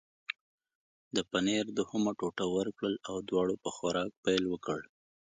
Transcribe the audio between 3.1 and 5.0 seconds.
دواړو په خوراک پیل وکړ.